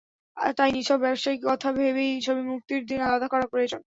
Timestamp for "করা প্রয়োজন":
3.27-3.79